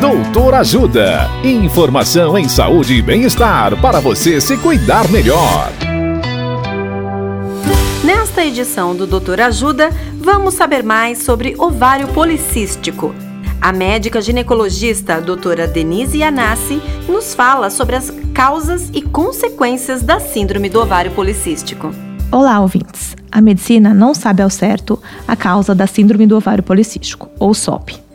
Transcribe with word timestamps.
Doutor 0.00 0.54
Ajuda. 0.54 1.28
Informação 1.42 2.38
em 2.38 2.48
saúde 2.48 2.94
e 2.94 3.02
bem-estar 3.02 3.76
para 3.80 3.98
você 3.98 4.40
se 4.40 4.56
cuidar 4.56 5.08
melhor. 5.08 5.72
Nesta 8.04 8.44
edição 8.44 8.94
do 8.94 9.08
Doutor 9.08 9.40
Ajuda, 9.40 9.90
vamos 10.16 10.54
saber 10.54 10.84
mais 10.84 11.18
sobre 11.18 11.56
ovário 11.58 12.06
policístico. 12.08 13.12
A 13.60 13.72
médica 13.72 14.22
ginecologista 14.22 15.20
doutora 15.20 15.66
Denise 15.66 16.18
Yanassi 16.18 16.80
nos 17.08 17.34
fala 17.34 17.68
sobre 17.68 17.96
as 17.96 18.12
causas 18.32 18.90
e 18.94 19.02
consequências 19.02 20.00
da 20.00 20.20
síndrome 20.20 20.68
do 20.68 20.80
ovário 20.80 21.10
policístico. 21.10 21.92
Olá, 22.30 22.60
ouvintes. 22.60 23.16
A 23.32 23.40
medicina 23.40 23.92
não 23.92 24.14
sabe 24.14 24.42
ao 24.42 24.50
certo 24.50 25.02
a 25.26 25.34
causa 25.34 25.74
da 25.74 25.88
síndrome 25.88 26.24
do 26.24 26.36
ovário 26.36 26.62
policístico, 26.62 27.28
ou 27.40 27.52
SOP. 27.52 28.07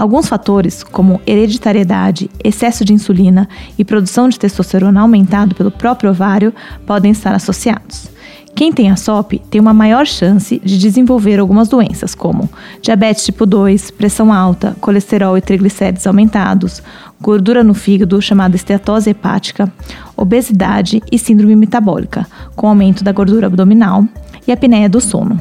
Alguns 0.00 0.30
fatores, 0.30 0.82
como 0.82 1.20
hereditariedade, 1.26 2.30
excesso 2.42 2.86
de 2.86 2.94
insulina 2.94 3.46
e 3.78 3.84
produção 3.84 4.30
de 4.30 4.38
testosterona 4.38 5.02
aumentado 5.02 5.54
pelo 5.54 5.70
próprio 5.70 6.08
ovário, 6.08 6.54
podem 6.86 7.12
estar 7.12 7.34
associados. 7.34 8.08
Quem 8.54 8.72
tem 8.72 8.90
a 8.90 8.96
SOP 8.96 9.34
tem 9.50 9.60
uma 9.60 9.74
maior 9.74 10.06
chance 10.06 10.58
de 10.64 10.78
desenvolver 10.78 11.38
algumas 11.38 11.68
doenças, 11.68 12.14
como 12.14 12.48
diabetes 12.80 13.26
tipo 13.26 13.44
2, 13.44 13.90
pressão 13.90 14.32
alta, 14.32 14.74
colesterol 14.80 15.36
e 15.36 15.42
triglicérides 15.42 16.06
aumentados, 16.06 16.82
gordura 17.20 17.62
no 17.62 17.74
fígado, 17.74 18.22
chamada 18.22 18.56
esteatose 18.56 19.10
hepática, 19.10 19.70
obesidade 20.16 21.02
e 21.12 21.18
síndrome 21.18 21.54
metabólica, 21.54 22.26
com 22.56 22.66
aumento 22.66 23.04
da 23.04 23.12
gordura 23.12 23.48
abdominal, 23.48 24.06
e 24.48 24.50
apneia 24.50 24.88
do 24.88 24.98
sono. 24.98 25.38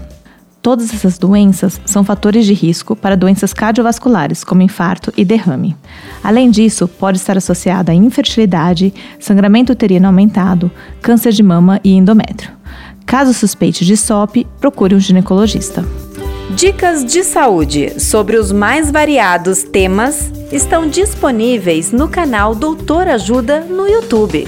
Todas 0.61 0.93
essas 0.93 1.17
doenças 1.17 1.79
são 1.85 2.03
fatores 2.03 2.45
de 2.45 2.53
risco 2.53 2.95
para 2.95 3.15
doenças 3.15 3.53
cardiovasculares, 3.53 4.43
como 4.43 4.61
infarto 4.61 5.13
e 5.15 5.23
derrame. 5.23 5.75
Além 6.21 6.51
disso, 6.51 6.87
pode 6.87 7.17
estar 7.17 7.37
associada 7.37 7.91
a 7.93 7.95
infertilidade, 7.95 8.93
sangramento 9.19 9.71
uterino 9.71 10.07
aumentado, 10.07 10.69
câncer 11.01 11.31
de 11.31 11.41
mama 11.41 11.79
e 11.83 11.93
endométrio. 11.93 12.51
Caso 13.05 13.33
suspeite 13.33 13.85
de 13.85 13.95
SOP, 13.95 14.45
procure 14.59 14.93
um 14.93 14.99
ginecologista. 14.99 15.85
Dicas 16.55 17.05
de 17.05 17.23
saúde 17.23 17.99
sobre 17.99 18.35
os 18.35 18.51
mais 18.51 18.91
variados 18.91 19.63
temas 19.63 20.31
estão 20.51 20.89
disponíveis 20.89 21.91
no 21.91 22.09
canal 22.09 22.53
Doutor 22.53 23.07
Ajuda 23.07 23.61
no 23.61 23.87
YouTube. 23.87 24.47